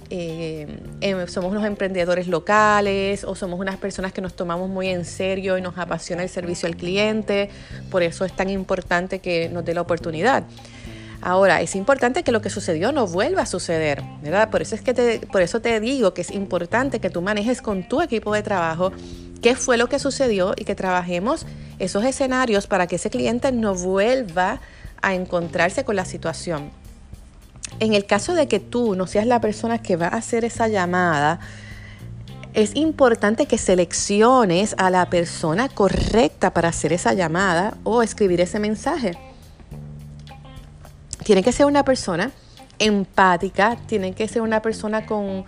eh, 0.09 0.67
em, 1.01 1.27
somos 1.27 1.51
unos 1.51 1.65
emprendedores 1.65 2.27
locales 2.27 3.23
o 3.23 3.33
somos 3.33 3.59
unas 3.59 3.77
personas 3.77 4.13
que 4.13 4.21
nos 4.21 4.35
tomamos 4.35 4.69
muy 4.69 4.87
en 4.89 5.03
serio 5.03 5.57
y 5.57 5.61
nos 5.61 5.77
apasiona 5.77 6.23
el 6.23 6.29
servicio 6.29 6.67
al 6.67 6.75
cliente. 6.75 7.49
Por 7.89 8.03
eso 8.03 8.25
es 8.25 8.33
tan 8.33 8.49
importante 8.49 9.19
que 9.19 9.49
nos 9.49 9.65
dé 9.65 9.73
la 9.73 9.81
oportunidad. 9.81 10.43
Ahora, 11.27 11.59
es 11.59 11.75
importante 11.75 12.23
que 12.23 12.31
lo 12.31 12.39
que 12.39 12.49
sucedió 12.49 12.93
no 12.93 13.05
vuelva 13.05 13.41
a 13.41 13.45
suceder, 13.45 14.01
¿verdad? 14.21 14.49
Por 14.49 14.61
eso 14.61 14.75
es 14.75 14.81
que 14.81 15.19
por 15.29 15.41
eso 15.41 15.59
te 15.59 15.77
digo 15.81 16.13
que 16.13 16.21
es 16.21 16.31
importante 16.31 17.01
que 17.01 17.09
tú 17.09 17.21
manejes 17.21 17.61
con 17.61 17.85
tu 17.85 18.01
equipo 18.01 18.33
de 18.33 18.43
trabajo 18.43 18.93
qué 19.41 19.53
fue 19.57 19.75
lo 19.75 19.89
que 19.89 19.99
sucedió 19.99 20.53
y 20.55 20.63
que 20.63 20.73
trabajemos 20.73 21.45
esos 21.79 22.05
escenarios 22.05 22.65
para 22.65 22.87
que 22.87 22.95
ese 22.95 23.09
cliente 23.09 23.51
no 23.51 23.75
vuelva 23.75 24.61
a 25.01 25.15
encontrarse 25.15 25.83
con 25.83 25.97
la 25.97 26.05
situación. 26.05 26.71
En 27.81 27.93
el 27.93 28.05
caso 28.05 28.33
de 28.33 28.47
que 28.47 28.61
tú 28.61 28.95
no 28.95 29.05
seas 29.05 29.27
la 29.27 29.41
persona 29.41 29.81
que 29.81 29.97
va 29.97 30.07
a 30.07 30.15
hacer 30.15 30.45
esa 30.45 30.69
llamada, 30.69 31.41
es 32.53 32.73
importante 32.73 33.47
que 33.47 33.57
selecciones 33.57 34.75
a 34.77 34.89
la 34.89 35.09
persona 35.09 35.67
correcta 35.67 36.53
para 36.53 36.69
hacer 36.69 36.93
esa 36.93 37.11
llamada 37.11 37.75
o 37.83 38.01
escribir 38.01 38.39
ese 38.39 38.59
mensaje 38.59 39.26
tiene 41.27 41.43
que 41.43 41.51
ser 41.51 41.65
una 41.65 41.83
persona 41.83 42.31
empática, 42.79 43.75
tiene 43.85 44.13
que 44.13 44.29
ser 44.29 44.41
una 44.41 44.61
persona 44.61 45.05
con 45.05 45.43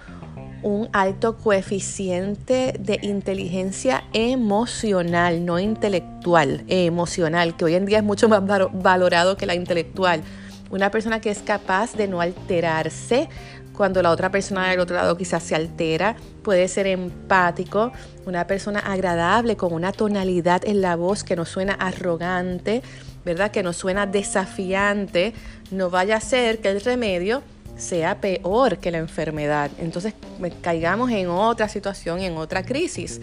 un 0.61 0.89
alto 0.91 1.37
coeficiente 1.37 2.73
de 2.77 2.99
inteligencia 3.01 4.03
emocional, 4.11 5.45
no 5.45 5.57
intelectual, 5.57 6.65
emocional, 6.67 7.55
que 7.55 7.63
hoy 7.63 7.75
en 7.75 7.85
día 7.85 7.99
es 7.99 8.03
mucho 8.03 8.27
más 8.27 8.43
valorado 8.73 9.37
que 9.37 9.45
la 9.45 9.55
intelectual. 9.55 10.21
Una 10.69 10.91
persona 10.91 11.21
que 11.21 11.29
es 11.29 11.39
capaz 11.39 11.95
de 11.95 12.09
no 12.09 12.19
alterarse 12.19 13.29
cuando 13.71 14.01
la 14.01 14.11
otra 14.11 14.29
persona 14.29 14.69
del 14.69 14.81
otro 14.81 14.97
lado 14.97 15.15
quizás 15.15 15.43
se 15.43 15.55
altera, 15.55 16.17
puede 16.43 16.67
ser 16.67 16.87
empático, 16.87 17.93
una 18.25 18.45
persona 18.47 18.81
agradable 18.81 19.55
con 19.55 19.71
una 19.71 19.93
tonalidad 19.93 20.65
en 20.65 20.81
la 20.81 20.97
voz 20.97 21.23
que 21.23 21.37
no 21.37 21.45
suena 21.45 21.75
arrogante, 21.75 22.81
¿verdad? 23.29 23.51
Que 23.51 23.63
nos 23.63 23.77
suena 23.77 24.05
desafiante, 24.05 25.33
no 25.71 25.89
vaya 25.89 26.17
a 26.17 26.21
ser 26.21 26.59
que 26.59 26.69
el 26.69 26.81
remedio 26.81 27.43
sea 27.77 28.19
peor 28.19 28.77
que 28.77 28.91
la 28.91 28.97
enfermedad. 28.97 29.69
Entonces 29.77 30.13
caigamos 30.61 31.11
en 31.11 31.27
otra 31.27 31.69
situación, 31.69 32.19
en 32.21 32.37
otra 32.37 32.63
crisis. 32.63 33.21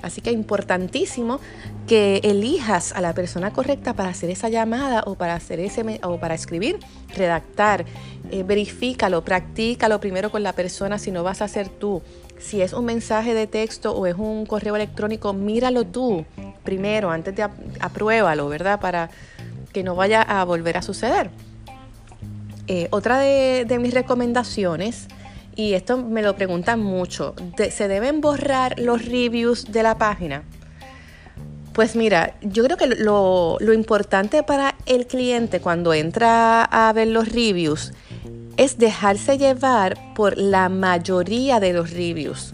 Así 0.00 0.20
que 0.20 0.30
es 0.30 0.36
importantísimo 0.36 1.40
que 1.88 2.20
elijas 2.22 2.92
a 2.92 3.00
la 3.00 3.14
persona 3.14 3.52
correcta 3.52 3.94
para 3.94 4.10
hacer 4.10 4.30
esa 4.30 4.48
llamada 4.48 5.02
o 5.06 5.16
para 5.16 5.34
hacer 5.34 5.58
ese 5.58 6.00
o 6.04 6.18
para 6.18 6.34
escribir, 6.34 6.78
redactar. 7.16 7.84
Eh, 8.30 8.44
verifícalo, 8.44 9.24
practícalo 9.24 9.98
primero 9.98 10.30
con 10.30 10.44
la 10.44 10.52
persona 10.52 10.98
si 10.98 11.10
no 11.10 11.24
vas 11.24 11.42
a 11.42 11.46
hacer 11.46 11.68
tú. 11.68 12.00
Si 12.38 12.62
es 12.62 12.72
un 12.72 12.84
mensaje 12.84 13.34
de 13.34 13.48
texto 13.48 13.92
o 13.92 14.06
es 14.06 14.14
un 14.14 14.46
correo 14.46 14.76
electrónico, 14.76 15.32
míralo 15.32 15.84
tú 15.84 16.24
primero, 16.62 17.10
antes 17.10 17.34
de 17.34 17.42
apruébalo, 17.80 18.48
¿verdad? 18.48 18.78
Para 18.78 19.10
que 19.72 19.82
no 19.82 19.94
vaya 19.94 20.22
a 20.22 20.44
volver 20.44 20.76
a 20.76 20.82
suceder. 20.82 21.30
Eh, 22.66 22.88
otra 22.90 23.18
de, 23.18 23.78
mis 23.80 23.94
recomendaciones, 23.94 25.08
y 25.56 25.72
esto 25.72 25.96
me 25.96 26.22
lo 26.22 26.36
preguntan 26.36 26.80
mucho, 26.80 27.34
¿se 27.70 27.88
deben 27.88 28.20
borrar 28.20 28.78
los 28.78 29.06
reviews 29.06 29.72
de 29.72 29.82
la 29.82 29.96
página? 29.96 30.42
Pues 31.72 31.96
mira, 31.96 32.34
yo 32.42 32.64
creo 32.64 32.76
que 32.76 32.86
lo, 32.88 33.56
lo 33.60 33.72
importante 33.72 34.42
para 34.42 34.74
el 34.84 35.06
cliente 35.06 35.60
cuando 35.60 35.94
entra 35.94 36.64
a 36.64 36.92
ver 36.92 37.08
los 37.08 37.28
reviews 37.28 37.92
es 38.58 38.76
dejarse 38.76 39.38
llevar 39.38 39.96
por 40.14 40.36
la 40.36 40.68
mayoría 40.68 41.60
de 41.60 41.72
los 41.72 41.92
reviews. 41.92 42.52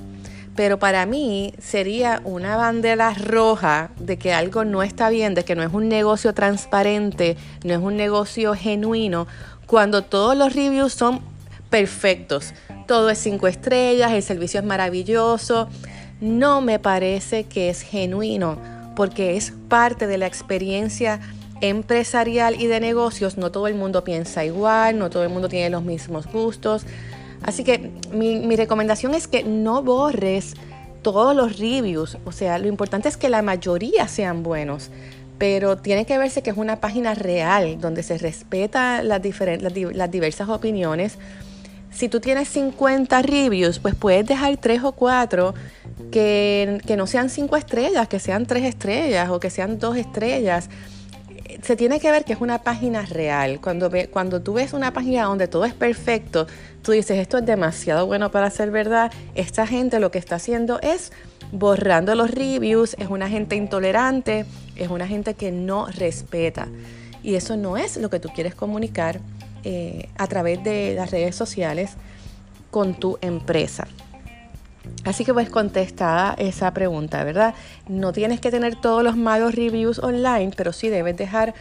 Pero 0.56 0.78
para 0.78 1.04
mí 1.06 1.52
sería 1.58 2.20
una 2.24 2.56
bandera 2.56 3.12
roja 3.14 3.90
de 3.98 4.18
que 4.18 4.32
algo 4.32 4.64
no 4.64 4.82
está 4.82 5.08
bien, 5.08 5.34
de 5.34 5.44
que 5.44 5.56
no 5.56 5.62
es 5.62 5.72
un 5.72 5.88
negocio 5.88 6.32
transparente, 6.32 7.36
no 7.64 7.74
es 7.74 7.80
un 7.80 7.96
negocio 7.96 8.54
genuino, 8.54 9.26
cuando 9.66 10.02
todos 10.02 10.36
los 10.36 10.54
reviews 10.54 10.92
son 10.92 11.20
perfectos. 11.70 12.54
Todo 12.86 13.10
es 13.10 13.18
cinco 13.18 13.48
estrellas, 13.48 14.12
el 14.12 14.22
servicio 14.22 14.60
es 14.60 14.66
maravilloso. 14.66 15.68
No 16.20 16.60
me 16.60 16.78
parece 16.78 17.44
que 17.44 17.70
es 17.70 17.82
genuino 17.82 18.58
porque 18.94 19.36
es 19.36 19.52
parte 19.68 20.06
de 20.06 20.18
la 20.18 20.26
experiencia 20.26 21.20
empresarial 21.60 22.60
y 22.60 22.66
de 22.66 22.80
negocios. 22.80 23.36
No 23.38 23.50
todo 23.50 23.66
el 23.66 23.74
mundo 23.74 24.04
piensa 24.04 24.44
igual, 24.44 24.98
no 24.98 25.10
todo 25.10 25.24
el 25.24 25.30
mundo 25.30 25.48
tiene 25.48 25.70
los 25.70 25.82
mismos 25.82 26.26
gustos. 26.26 26.86
Así 27.44 27.62
que 27.62 27.90
mi, 28.12 28.56
recomendación 28.56 29.14
es 29.14 29.28
que 29.28 29.44
no 29.44 29.82
borres 29.82 30.54
todos 31.02 31.36
los 31.36 31.58
reviews. 31.58 32.16
O 32.24 32.32
sea, 32.32 32.58
lo 32.58 32.66
importante 32.68 33.08
es 33.08 33.16
que 33.16 33.28
la 33.28 33.42
mayoría 33.42 34.08
sean 34.08 34.42
buenos. 34.42 34.90
Pero 35.36 35.76
tiene 35.76 36.06
que 36.06 36.16
verse 36.16 36.42
que 36.42 36.50
es 36.50 36.56
una 36.56 36.80
página 36.80 37.14
real 37.14 37.78
donde 37.80 38.02
se 38.02 38.16
respeta 38.16 39.02
las, 39.02 39.20
las 39.92 40.10
diversas 40.10 40.48
opiniones. 40.48 41.18
Si 41.90 42.08
tú 42.08 42.20
tienes 42.20 42.48
50 42.48 43.22
reviews, 43.22 43.78
pues 43.78 43.94
puedes 43.94 44.26
dejar 44.26 44.56
3 44.56 44.82
o 44.82 44.92
4 44.92 45.54
que, 46.10 46.80
no 46.96 47.06
sean 47.06 47.28
5 47.28 47.56
estrellas, 47.56 48.08
que 48.08 48.18
sean 48.18 48.46
3 48.46 48.64
estrellas 48.64 49.28
o 49.30 49.38
que 49.38 49.50
sean 49.50 49.78
2 49.78 49.96
estrellas 49.98 50.70
se 51.62 51.76
tiene 51.76 52.00
que 52.00 52.10
ver 52.10 52.24
que 52.24 52.32
es 52.32 52.40
una 52.40 52.62
página 52.62 53.02
real. 53.02 53.60
Cuando, 53.60 53.90
ve, 53.90 54.08
cuando 54.08 54.42
tú 54.42 54.54
ves 54.54 54.72
una 54.72 54.92
página 54.92 55.24
donde 55.24 55.48
todo 55.48 55.64
es 55.64 55.74
perfecto, 55.74 56.46
tú 56.82 56.92
dices, 56.92 57.18
esto 57.18 57.38
es 57.38 57.46
demasiado 57.46 58.06
bueno 58.06 58.30
para 58.30 58.50
ser 58.50 58.70
verdad. 58.70 59.12
Esta 59.34 59.66
gente 59.66 60.00
lo 60.00 60.10
que 60.10 60.18
está 60.18 60.36
haciendo 60.36 60.80
es 60.80 61.12
borrando 61.52 62.14
los 62.14 62.30
reviews, 62.30 62.94
es 62.98 63.08
una 63.08 63.28
gente 63.28 63.56
intolerante, 63.56 64.46
es 64.76 64.88
una 64.88 65.06
gente 65.06 65.34
que 65.34 65.52
no 65.52 65.86
respeta. 65.86 66.68
Y 67.22 67.36
eso 67.36 67.56
no 67.56 67.76
es 67.76 67.96
lo 67.96 68.10
que 68.10 68.20
tú 68.20 68.28
quieres 68.34 68.54
comunicar 68.54 69.20
eh, 69.64 70.08
a 70.16 70.26
través 70.26 70.62
de 70.62 70.94
las 70.94 71.10
redes 71.10 71.34
sociales 71.34 71.92
con 72.70 72.94
tu 72.94 73.18
empresa. 73.22 73.86
Así 75.04 75.24
que 75.24 75.32
pues 75.32 75.50
contestada 75.50 76.34
esa 76.38 76.72
pregunta, 76.72 77.24
¿verdad? 77.24 77.54
No 77.88 78.12
tienes 78.12 78.40
que 78.40 78.50
tener 78.50 78.76
todos 78.76 79.02
los 79.02 79.16
malos 79.16 79.54
reviews 79.54 79.98
online, 79.98 80.52
pero 80.56 80.72
sí 80.72 80.88
debes 80.88 81.16
dejar 81.16 81.54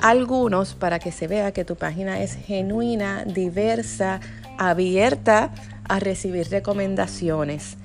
algunos 0.00 0.74
para 0.74 0.98
que 0.98 1.12
se 1.12 1.26
vea 1.26 1.52
que 1.52 1.64
tu 1.64 1.76
página 1.76 2.20
es 2.20 2.34
genuina, 2.34 3.24
diversa, 3.24 4.20
abierta 4.58 5.52
a 5.88 6.00
recibir 6.00 6.48
recomendaciones. 6.50 7.76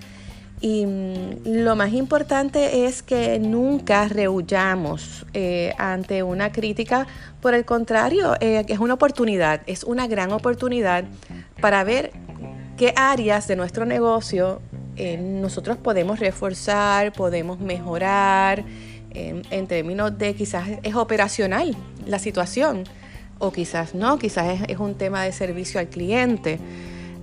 Y 0.59 0.85
mm, 0.85 1.41
lo 1.45 1.75
más 1.75 1.93
importante 1.93 2.85
es 2.85 3.03
que 3.03 3.39
nunca 3.39 4.07
rehuyamos 4.07 5.25
eh, 5.33 5.73
ante 5.77 6.23
una 6.23 6.51
crítica. 6.51 7.05
Por 7.41 7.53
el 7.53 7.65
contrario, 7.65 8.35
eh, 8.39 8.65
es 8.67 8.79
una 8.79 8.95
oportunidad, 8.95 9.61
es 9.67 9.83
una 9.83 10.07
gran 10.07 10.31
oportunidad 10.31 11.05
para 11.61 11.83
ver 11.83 12.11
qué 12.75 12.93
áreas 12.95 13.47
de 13.47 13.55
nuestro 13.55 13.85
negocio 13.85 14.61
eh, 14.97 15.17
nosotros 15.17 15.77
podemos 15.77 16.19
reforzar, 16.19 17.13
podemos 17.13 17.59
mejorar, 17.59 18.63
en 19.13 19.65
términos 19.65 20.15
de 20.15 20.35
quizás 20.35 20.67
es 20.83 20.93
operacional 20.93 21.75
la 22.05 22.19
situación, 22.19 22.83
o 23.39 23.51
quizás 23.51 23.95
no, 23.95 24.17
quizás 24.17 24.61
es, 24.67 24.79
un 24.79 24.95
tema 24.95 25.23
de 25.23 25.31
servicio 25.31 25.79
al 25.79 25.87
cliente. 25.87 26.59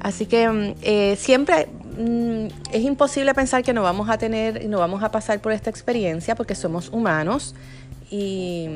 Así 0.00 0.26
que 0.26 0.48
mm, 0.48 0.74
eh, 0.82 1.16
siempre 1.18 1.66
mm, 1.66 2.46
es 2.72 2.82
imposible 2.82 3.34
pensar 3.34 3.62
que 3.62 3.72
no 3.72 3.82
vamos 3.82 4.08
a 4.08 4.18
tener, 4.18 4.66
no 4.68 4.78
vamos 4.78 5.02
a 5.02 5.10
pasar 5.10 5.40
por 5.40 5.52
esta 5.52 5.70
experiencia 5.70 6.34
porque 6.34 6.54
somos 6.54 6.90
humanos 6.90 7.54
y, 8.10 8.68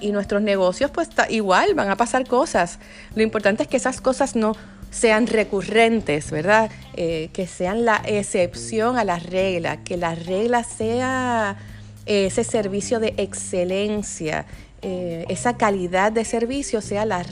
y 0.00 0.12
nuestros 0.12 0.42
negocios 0.42 0.90
pues 0.90 1.08
igual 1.30 1.74
van 1.74 1.90
a 1.90 1.96
pasar 1.96 2.26
cosas. 2.26 2.78
Lo 3.14 3.22
importante 3.22 3.62
es 3.62 3.68
que 3.68 3.76
esas 3.76 4.00
cosas 4.00 4.36
no 4.36 4.54
sean 4.90 5.26
recurrentes, 5.26 6.30
¿verdad? 6.30 6.70
Eh, 6.94 7.30
que 7.32 7.46
sean 7.46 7.84
la 7.84 8.00
excepción 8.04 8.96
a 8.98 9.04
la 9.04 9.18
regla, 9.18 9.82
que 9.84 9.96
la 9.96 10.14
regla 10.14 10.64
sea 10.64 11.56
ese 12.06 12.44
servicio 12.44 13.00
de 13.00 13.14
excelencia, 13.16 14.46
eh, 14.82 15.24
esa 15.28 15.56
calidad 15.56 16.12
de 16.12 16.24
servicio 16.24 16.80
sea 16.80 17.04
la, 17.04 17.24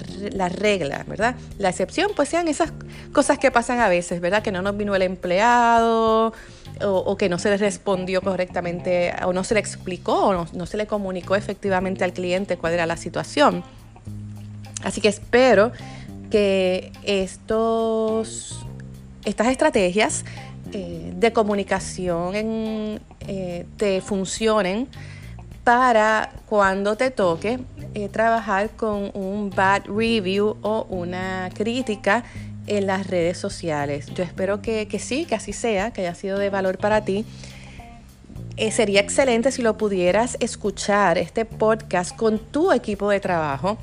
regla, 0.48 1.04
¿verdad? 1.06 1.36
La 1.58 1.68
excepción 1.68 2.10
pues 2.16 2.28
sean 2.28 2.48
esas 2.48 2.72
cosas 3.12 3.38
que 3.38 3.50
pasan 3.50 3.80
a 3.80 3.88
veces, 3.88 4.20
¿verdad? 4.20 4.42
Que 4.42 4.50
no 4.50 4.62
nos 4.62 4.76
vino 4.76 4.96
el 4.96 5.02
empleado 5.02 6.32
o, 6.82 7.16
que 7.16 7.28
no 7.28 7.38
se 7.38 7.50
le 7.50 7.58
respondió 7.58 8.22
correctamente 8.22 9.14
o 9.24 9.32
no 9.32 9.44
se 9.44 9.54
le 9.54 9.60
explicó 9.60 10.28
o 10.28 10.46
no 10.52 10.66
se 10.66 10.76
le 10.76 10.86
comunicó 10.86 11.36
efectivamente 11.36 12.02
al 12.02 12.12
cliente 12.12 12.56
cuál 12.56 12.72
era 12.72 12.86
la 12.86 12.96
situación. 12.96 13.62
Así 14.82 15.00
que 15.00 15.08
espero 15.08 15.70
que 16.34 16.90
estos, 17.04 18.66
estas 19.24 19.46
estrategias 19.46 20.24
eh, 20.72 21.12
de 21.14 21.32
comunicación 21.32 22.32
eh, 22.34 23.66
te 23.76 24.00
funcionen 24.00 24.88
para 25.62 26.32
cuando 26.48 26.96
te 26.96 27.12
toque 27.12 27.60
eh, 27.94 28.08
trabajar 28.08 28.70
con 28.70 29.12
un 29.14 29.50
bad 29.50 29.84
review 29.86 30.56
o 30.62 30.88
una 30.90 31.50
crítica 31.54 32.24
en 32.66 32.88
las 32.88 33.06
redes 33.06 33.38
sociales. 33.38 34.06
Yo 34.12 34.24
espero 34.24 34.60
que, 34.60 34.88
sí, 34.98 35.26
que 35.26 35.36
así 35.36 35.52
sea, 35.52 35.92
que 35.92 36.00
haya 36.00 36.16
sido 36.16 36.36
de 36.40 36.50
valor 36.50 36.78
para 36.78 37.04
ti. 37.04 37.24
sería 38.72 39.00
excelente 39.00 39.52
si 39.52 39.62
lo 39.62 39.78
pudieras 39.78 40.36
escuchar, 40.40 41.16
este 41.16 41.44
podcast, 41.44 42.16
con 42.16 42.40
tu 42.40 42.72
equipo 42.72 43.08
de 43.08 43.20
trabajo 43.20 43.78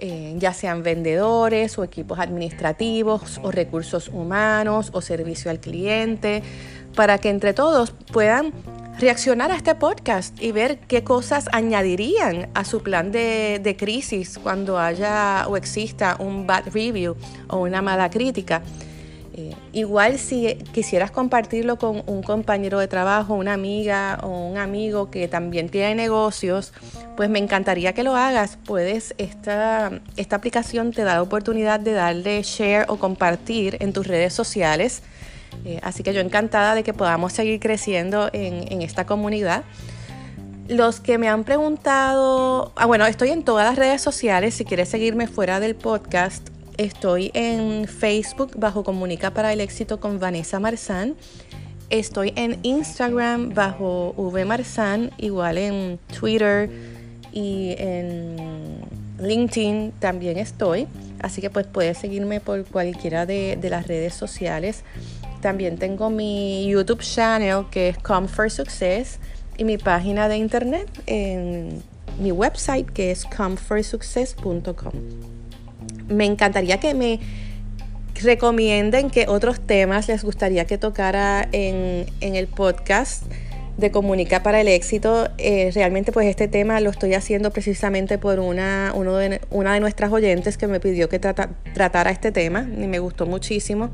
eh, 0.00 0.34
ya 0.38 0.52
sean 0.52 0.82
vendedores 0.82 1.78
o 1.78 1.84
equipos 1.84 2.18
administrativos 2.18 3.40
o 3.42 3.50
recursos 3.50 4.08
humanos 4.08 4.90
o 4.92 5.00
servicio 5.00 5.50
al 5.50 5.60
cliente, 5.60 6.42
para 6.94 7.18
que 7.18 7.30
entre 7.30 7.54
todos 7.54 7.92
puedan 8.12 8.52
reaccionar 8.98 9.50
a 9.50 9.56
este 9.56 9.74
podcast 9.74 10.40
y 10.42 10.52
ver 10.52 10.78
qué 10.78 11.04
cosas 11.04 11.48
añadirían 11.52 12.48
a 12.54 12.64
su 12.64 12.82
plan 12.82 13.12
de, 13.12 13.60
de 13.62 13.76
crisis 13.76 14.38
cuando 14.42 14.78
haya 14.78 15.46
o 15.48 15.56
exista 15.56 16.16
un 16.18 16.46
bad 16.46 16.64
review 16.72 17.16
o 17.48 17.58
una 17.58 17.82
mala 17.82 18.08
crítica. 18.08 18.62
Eh, 19.38 19.54
igual 19.72 20.18
si 20.18 20.54
quisieras 20.72 21.10
compartirlo 21.10 21.76
con 21.76 22.02
un 22.06 22.22
compañero 22.22 22.78
de 22.78 22.88
trabajo, 22.88 23.34
una 23.34 23.52
amiga 23.52 24.18
o 24.22 24.28
un 24.28 24.56
amigo 24.56 25.10
que 25.10 25.28
también 25.28 25.68
tiene 25.68 25.94
negocios, 25.94 26.72
pues 27.18 27.28
me 27.28 27.38
encantaría 27.38 27.92
que 27.92 28.02
lo 28.02 28.16
hagas. 28.16 28.56
Puedes, 28.64 29.14
esta, 29.18 30.00
esta 30.16 30.36
aplicación 30.36 30.90
te 30.90 31.04
da 31.04 31.14
la 31.16 31.22
oportunidad 31.22 31.80
de 31.80 31.92
darle 31.92 32.42
share 32.42 32.86
o 32.88 32.96
compartir 32.96 33.76
en 33.80 33.92
tus 33.92 34.06
redes 34.06 34.32
sociales. 34.32 35.02
Eh, 35.66 35.80
así 35.82 36.02
que 36.02 36.14
yo 36.14 36.20
encantada 36.22 36.74
de 36.74 36.82
que 36.82 36.94
podamos 36.94 37.34
seguir 37.34 37.60
creciendo 37.60 38.30
en, 38.32 38.80
esta 38.80 39.04
comunidad. 39.04 39.64
Los 40.66 40.98
que 40.98 41.18
me 41.18 41.28
han 41.28 41.44
preguntado, 41.44 42.72
ah, 42.74 42.86
bueno, 42.86 43.04
estoy 43.04 43.30
en 43.30 43.44
todas 43.44 43.66
las 43.66 43.76
redes 43.76 44.00
sociales. 44.00 44.54
Si 44.54 44.64
quieres 44.64 44.88
seguirme 44.88 45.26
fuera 45.26 45.60
del 45.60 45.74
podcast, 45.74 46.55
Estoy 46.78 47.30
en 47.32 47.88
Facebook 47.88 48.52
bajo 48.58 48.84
Comunica 48.84 49.32
para 49.32 49.50
el 49.52 49.62
Éxito 49.62 49.98
con 49.98 50.20
Vanessa 50.20 50.60
Marzán. 50.60 51.14
Estoy 51.88 52.34
en 52.36 52.58
Instagram 52.64 53.54
bajo 53.54 54.12
V 54.18 54.44
Marzán, 54.44 55.10
igual 55.16 55.56
en 55.56 55.98
Twitter 56.18 56.68
y 57.32 57.76
en 57.78 58.82
LinkedIn 59.18 59.92
también 60.00 60.36
estoy. 60.36 60.86
Así 61.20 61.40
que 61.40 61.48
pues 61.48 61.66
puedes 61.66 61.96
seguirme 61.96 62.40
por 62.40 62.66
cualquiera 62.66 63.24
de, 63.24 63.58
las 63.70 63.86
redes 63.86 64.12
sociales. 64.12 64.84
También 65.40 65.78
tengo 65.78 66.10
mi 66.10 66.68
YouTube 66.68 67.00
channel 67.00 67.64
que 67.70 67.88
es 67.88 67.98
Comfort 67.98 68.50
Success 68.50 69.18
y 69.56 69.64
mi 69.64 69.78
página 69.78 70.28
de 70.28 70.36
internet 70.36 70.90
en 71.06 71.82
mi 72.20 72.32
website 72.32 72.90
que 72.90 73.12
es 73.12 73.24
comfortsuccess.com 73.24 75.35
me 76.08 76.24
encantaría 76.24 76.78
que 76.78 76.94
me 76.94 77.20
recomienden 78.22 79.10
qué 79.10 79.26
otros 79.28 79.60
temas 79.60 80.08
les 80.08 80.24
gustaría 80.24 80.64
que 80.64 80.78
tocara 80.78 81.48
en, 81.52 82.06
el 82.20 82.46
podcast 82.48 83.24
de 83.76 83.90
Comunica 83.90 84.42
para 84.42 84.60
el 84.60 84.68
Éxito. 84.68 85.28
Eh, 85.38 85.70
realmente 85.74 86.12
pues 86.12 86.26
este 86.26 86.48
tema 86.48 86.80
lo 86.80 86.90
estoy 86.90 87.14
haciendo 87.14 87.50
precisamente 87.50 88.16
por 88.18 88.40
una, 88.40 88.92
de, 88.92 89.40
una 89.50 89.74
de 89.74 89.80
nuestras 89.80 90.12
oyentes 90.12 90.56
que 90.56 90.66
me 90.66 90.80
pidió 90.80 91.08
que 91.08 91.18
tratara 91.18 92.10
este 92.10 92.32
tema 92.32 92.66
y 92.76 92.86
me 92.86 92.98
gustó 92.98 93.26
muchísimo. 93.26 93.90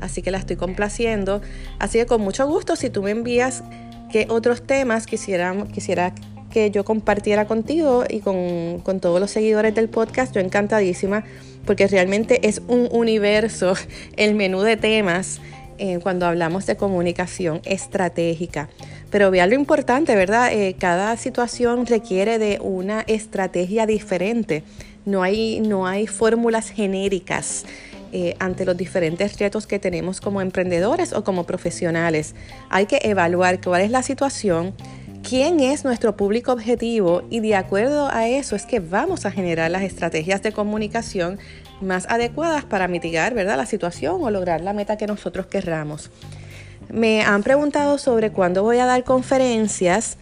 Así 0.00 0.20
que 0.20 0.30
la 0.30 0.38
estoy 0.38 0.56
complaciendo. 0.56 1.40
Así 1.78 1.98
que 1.98 2.06
con 2.06 2.20
mucho 2.20 2.46
gusto, 2.46 2.76
si 2.76 2.90
tú 2.90 3.02
me 3.02 3.12
envías 3.12 3.62
qué 4.10 4.26
otros 4.28 4.62
temas 4.66 5.06
quisiera, 5.06 5.54
quisiera 5.72 6.12
que 6.52 6.70
yo 6.70 6.84
compartiera 6.84 7.46
contigo 7.46 8.04
y 8.08 8.20
con, 8.20 8.80
con 8.80 9.00
todos 9.00 9.20
los 9.20 9.30
seguidores 9.30 9.74
del 9.74 9.88
podcast, 9.88 10.34
yo 10.34 10.40
encantadísima 10.40 11.24
porque 11.66 11.86
realmente 11.86 12.46
es 12.46 12.62
un 12.68 12.88
universo 12.90 13.74
el 14.16 14.34
menú 14.34 14.62
de 14.62 14.76
temas 14.76 15.40
eh, 15.78 15.98
cuando 16.02 16.26
hablamos 16.26 16.66
de 16.66 16.76
comunicación 16.76 17.60
estratégica. 17.64 18.68
Pero 19.10 19.30
vean 19.30 19.50
lo 19.50 19.56
importante, 19.56 20.14
¿verdad? 20.14 20.52
Eh, 20.52 20.76
cada 20.78 21.16
situación 21.16 21.86
requiere 21.86 22.38
de 22.38 22.58
una 22.62 23.00
estrategia 23.06 23.86
diferente. 23.86 24.62
No 25.04 25.22
hay, 25.22 25.60
no 25.60 25.86
hay 25.86 26.06
fórmulas 26.06 26.70
genéricas. 26.70 27.64
Eh, 28.14 28.36
ante 28.40 28.66
los 28.66 28.76
diferentes 28.76 29.38
retos 29.38 29.66
que 29.66 29.78
tenemos 29.78 30.20
como 30.20 30.42
emprendedores 30.42 31.14
o 31.14 31.24
como 31.24 31.44
profesionales. 31.44 32.34
Hay 32.68 32.84
que 32.84 33.00
evaluar 33.04 33.58
cuál 33.62 33.80
es 33.80 33.90
la 33.90 34.02
situación, 34.02 34.74
quién 35.22 35.60
es 35.60 35.84
nuestro 35.84 36.16
público 36.16 36.52
objetivo 36.52 37.22
y 37.30 37.40
de 37.40 37.54
acuerdo 37.54 38.08
a 38.08 38.28
eso 38.28 38.56
es 38.56 38.66
que 38.66 38.80
vamos 38.80 39.24
a 39.24 39.30
generar 39.30 39.70
las 39.70 39.82
estrategias 39.82 40.42
de 40.42 40.52
comunicación 40.52 41.38
más 41.80 42.06
adecuadas 42.08 42.64
para 42.64 42.88
mitigar 42.88 43.34
¿verdad? 43.34 43.56
la 43.56 43.66
situación 43.66 44.22
o 44.22 44.30
lograr 44.30 44.60
la 44.60 44.72
meta 44.72 44.96
que 44.96 45.06
nosotros 45.06 45.46
querramos. 45.46 46.10
Me 46.90 47.22
han 47.22 47.42
preguntado 47.42 47.98
sobre 47.98 48.30
cuándo 48.30 48.62
voy 48.62 48.78
a 48.78 48.86
dar 48.86 49.04
conferencias. 49.04 50.16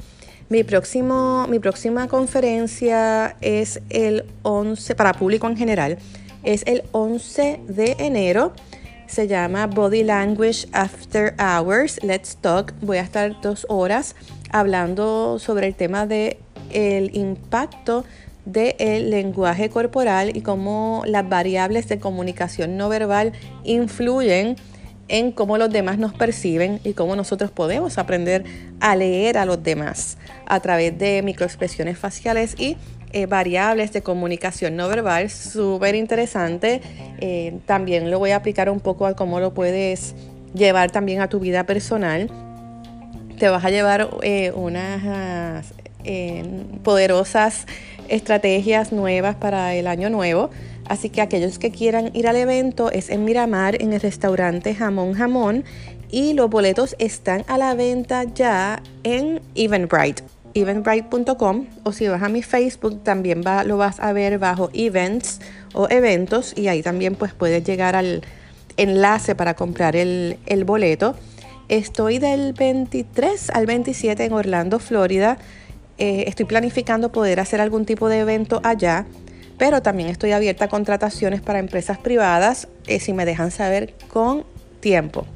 Mi, 0.49 0.65
próximo, 0.65 1.47
mi 1.49 1.59
próxima 1.59 2.09
conferencia 2.09 3.37
es 3.41 3.81
el 3.89 4.25
11, 4.43 4.95
para 4.95 5.15
público 5.15 5.47
en 5.47 5.57
general, 5.57 5.99
es 6.43 6.63
el 6.67 6.85
11 6.93 7.61
de 7.69 7.97
enero. 7.99 8.53
Se 9.07 9.27
llama 9.27 9.67
Body 9.67 10.05
Language 10.05 10.69
After 10.73 11.35
Hours. 11.39 12.03
Let's 12.03 12.37
Talk. 12.37 12.73
Voy 12.81 12.99
a 12.99 13.03
estar 13.03 13.41
dos 13.41 13.67
horas 13.69 14.15
hablando 14.51 15.39
sobre 15.39 15.67
el 15.67 15.75
tema 15.75 16.07
de 16.07 16.39
el 16.73 17.17
impacto 17.17 18.05
del 18.45 19.11
lenguaje 19.11 19.69
corporal 19.71 20.37
y 20.37 20.41
cómo 20.41 21.03
las 21.07 21.29
variables 21.29 21.89
de 21.89 21.99
comunicación 21.99 22.77
no 22.77 22.89
verbal 22.89 23.33
influyen 23.65 24.57
en 25.09 25.33
cómo 25.33 25.59
los 25.59 25.71
demás 25.71 25.99
nos 25.99 26.15
perciben 26.15 26.81
y 26.85 26.93
cómo 26.93 27.17
nosotros 27.17 27.51
podemos 27.51 27.99
aprender 27.99 28.45
a 28.79 28.95
leer 28.95 29.39
a 29.39 29.45
los 29.45 29.63
demás 29.63 30.17
a 30.47 30.61
través 30.61 30.97
de 30.99 31.23
microexpresiones 31.23 31.99
faciales 31.99 32.55
y 32.59 32.77
eh, 33.13 33.27
variables 33.27 33.93
de 33.93 34.03
comunicación 34.03 34.77
no 34.77 34.89
verbal. 34.89 35.29
Súper 35.31 35.97
interesante. 35.97 36.81
Eh, 37.19 37.59
también 37.67 38.09
lo 38.11 38.21
voy 38.21 38.31
a 38.31 38.37
aplicar 38.37 38.71
un 38.71 38.79
poco 38.79 39.07
a 39.07 39.15
cómo 39.15 39.41
lo 39.41 39.53
puedes 39.53 40.15
llevar 40.55 40.93
también 40.93 41.21
a 41.21 41.29
tu 41.29 41.41
vida 41.41 41.65
personal 41.67 42.31
te 43.41 43.49
vas 43.49 43.65
a 43.65 43.71
llevar 43.71 44.11
eh, 44.23 44.53
unas 44.55 45.73
eh, 46.05 46.45
poderosas 46.85 47.67
estrategias 48.09 48.93
nuevas 48.93 49.35
para 49.35 49.75
el 49.75 49.87
año 49.87 50.11
nuevo. 50.11 50.51
Así 50.87 51.09
que 51.09 51.23
aquellos 51.23 51.59
que 51.59 51.71
quieran 51.71 52.11
ir 52.13 52.29
al 52.29 52.37
evento 52.37 52.91
es 52.91 53.09
en 53.09 53.25
Miramar, 53.25 53.81
en 53.81 53.95
el 53.95 54.01
restaurante 54.03 54.75
Jamón 54.75 55.15
Jamón. 55.15 55.65
Y 56.11 56.35
los 56.35 56.51
boletos 56.51 56.95
están 56.99 57.45
a 57.49 57.57
la 57.57 57.75
venta 57.75 58.25
ya 58.25 58.83
en 59.05 59.41
Eventbrite, 59.55 60.23
eventbrite.com. 60.53 61.67
O 61.85 61.93
si 61.93 62.09
vas 62.09 62.23
a 62.23 62.29
mi 62.29 62.43
Facebook, 62.43 63.03
también 63.03 63.43
lo 63.65 63.79
vas 63.79 64.01
a 64.01 64.13
ver 64.13 64.39
bajo 64.39 64.69
Events 64.75 65.41
o 65.73 65.89
Eventos. 65.89 66.53
Y 66.59 66.69
ahí 66.69 66.83
también 66.83 67.15
pues 67.15 67.33
puedes 67.33 67.65
llegar 67.65 67.97
al 67.97 68.23
enlace 68.77 69.35
para 69.35 69.55
comprar 69.55 69.97
el, 69.97 70.37
el 70.45 70.65
boleto. 70.65 71.15
Estoy 71.71 72.19
del 72.19 72.53
23 72.53 73.51
al 73.51 73.65
27 73.65 74.25
en 74.25 74.33
Orlando, 74.33 74.81
Florida. 74.81 75.39
Eh, 75.99 76.25
estoy 76.27 76.45
planificando 76.45 77.13
poder 77.13 77.39
hacer 77.39 77.61
algún 77.61 77.87
tipo 77.87 78.09
de 78.09 78.19
evento 78.19 78.61
allá, 78.65 79.07
pero 79.57 79.81
también 79.81 80.09
estoy 80.09 80.33
abierta 80.33 80.65
a 80.65 80.69
contrataciones 80.69 81.43
para 81.43 81.61
empresas 81.61 81.97
privadas 81.97 82.67
eh, 82.89 82.99
si 82.99 83.13
me 83.13 83.25
dejan 83.25 83.53
saber 83.53 83.95
con 84.13 84.45
tiempo. 84.81 85.27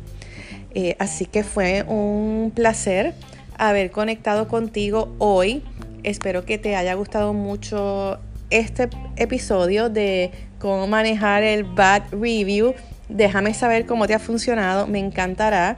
Eh, 0.74 0.96
así 0.98 1.26
que 1.26 1.44
fue 1.44 1.84
un 1.86 2.50
placer 2.52 3.14
haber 3.56 3.92
conectado 3.92 4.48
contigo 4.48 5.14
hoy. 5.18 5.62
Espero 6.02 6.44
que 6.44 6.58
te 6.58 6.74
haya 6.74 6.94
gustado 6.94 7.32
mucho 7.32 8.18
este 8.50 8.88
episodio 9.14 9.88
de 9.88 10.32
cómo 10.58 10.88
manejar 10.88 11.44
el 11.44 11.62
bad 11.62 12.02
review. 12.10 12.74
Déjame 13.08 13.54
saber 13.54 13.86
cómo 13.86 14.08
te 14.08 14.14
ha 14.14 14.18
funcionado, 14.18 14.88
me 14.88 14.98
encantará. 14.98 15.76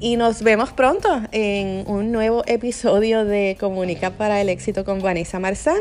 Y 0.00 0.16
nos 0.16 0.42
vemos 0.42 0.72
pronto 0.72 1.08
en 1.32 1.84
un 1.86 2.10
nuevo 2.12 2.42
episodio 2.46 3.24
de 3.24 3.56
Comunica 3.58 4.10
para 4.10 4.40
el 4.40 4.48
éxito 4.48 4.84
con 4.84 5.00
Vanessa 5.00 5.38
Marzán. 5.38 5.80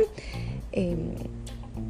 Em, 0.71 1.15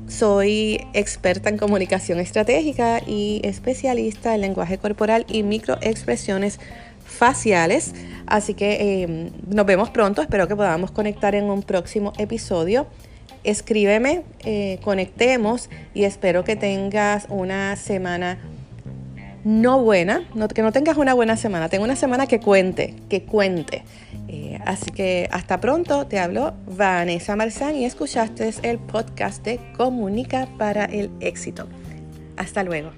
soy 0.08 0.80
experta 0.94 1.50
en 1.50 1.58
comunicación 1.58 2.20
estratégica 2.20 3.02
y 3.06 3.42
especialista 3.44 4.36
en 4.36 4.42
lenguaje 4.42 4.78
corporal 4.78 5.26
y 5.28 5.44
microexpresiones 5.44 6.60
faciales. 7.06 7.94
Así 8.26 8.54
que 8.54 9.04
em, 9.04 9.30
nos 9.48 9.66
vemos 9.66 9.90
pronto. 9.90 10.22
Espero 10.22 10.48
que 10.48 10.56
podamos 10.56 10.92
conectar 10.92 11.36
en 11.36 11.46
un 11.46 11.62
próximo 11.62 12.14
episodio. 12.18 12.88
escríbeme, 13.44 14.24
eh, 14.46 14.80
conectemos 14.84 15.70
y 15.94 16.06
espero 16.06 16.46
que 16.46 16.56
tengas 16.56 17.26
una 17.28 17.76
semana 17.76 18.38
no 19.44 19.82
buena, 19.82 20.28
que 20.54 20.62
no 20.62 20.72
tengas 20.72 20.98
una 20.98 21.14
buena 21.14 21.38
semana, 21.38 21.70
tenga 21.70 21.84
una 21.84 21.96
semana 21.96 22.28
que 22.28 22.40
cuente, 22.40 22.96
que 23.10 23.24
cuente. 23.24 23.84
Eh, 24.28 24.60
así 24.66 24.92
que 24.92 25.28
hasta 25.32 25.60
pronto, 25.60 26.08
te 26.08 26.20
habló 26.20 26.54
Vanessa 26.68 27.36
Marzán 27.36 27.76
y 27.76 27.86
escuchaste 27.86 28.54
el 28.64 28.80
podcast 28.80 29.44
de 29.44 29.60
Comunica 29.78 30.48
para 30.58 30.86
el 30.86 31.12
éxito. 31.20 31.68
Hasta 32.38 32.64
luego. 32.64 32.92